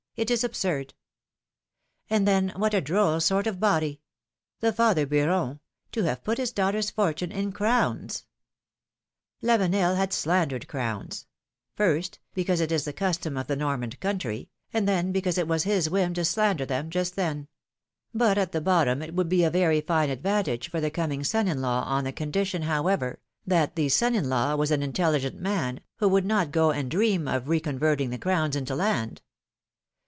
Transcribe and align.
It 0.17 0.29
is 0.29 0.43
absurd! 0.43 0.93
And 2.09 2.27
then 2.27 2.49
what 2.57 2.73
a 2.75 2.81
droll 2.81 3.21
sort 3.21 3.47
of 3.47 3.61
body— 3.61 4.01
the 4.59 4.73
father 4.73 5.07
Beuron— 5.07 5.61
to 5.93 6.03
have 6.03 6.23
put 6.23 6.37
his 6.37 6.51
daughter's 6.51 6.91
fortune 6.91 7.31
in 7.31 7.53
crowns 7.53 8.25
I 9.41 9.45
Lavenel 9.47 9.95
had 9.95 10.11
slandered 10.13 10.67
crowns; 10.67 11.25
first, 11.75 12.19
because 12.35 12.59
it 12.59 12.71
is 12.73 12.83
the 12.83 12.91
custom 12.93 13.37
of 13.37 13.47
the 13.47 13.55
Xormand 13.55 13.99
country, 14.01 14.49
and 14.73 14.85
then 14.87 15.11
because 15.13 15.37
it 15.37 15.47
was 15.47 15.63
his 15.63 15.89
whim 15.89 16.13
to 16.15 16.25
slander 16.25 16.65
them 16.67 16.89
just 16.91 17.15
then; 17.15 17.47
but 18.13 18.37
at 18.37 18.51
the 18.51 18.61
bottom 18.61 19.01
it 19.01 19.15
would 19.15 19.29
be 19.29 19.43
a 19.45 19.49
very 19.49 19.79
fine 19.79 20.09
advantage 20.11 20.69
for 20.69 20.81
the 20.81 20.91
coming 20.91 21.23
son 21.23 21.47
in 21.47 21.61
law, 21.61 21.79
128 21.89 21.89
philom^ine's 21.89 21.93
maeriages. 21.93 21.97
on 21.97 22.03
the 22.03 22.13
condition, 22.13 22.61
however, 22.63 23.19
that 23.47 23.75
the 23.77 23.87
son 23.89 24.13
in 24.13 24.27
law 24.29 24.55
was 24.55 24.69
an 24.71 24.83
intelligent 24.83 25.39
man, 25.39 25.79
who 25.95 26.09
w^ould 26.09 26.25
not 26.25 26.51
go 26.51 26.69
and 26.69 26.91
dream 26.91 27.27
of 27.29 27.47
recon 27.47 27.79
verting 27.79 28.09
the 28.11 28.19
crowns 28.19 28.57
into 28.57 28.75
land 28.75 29.21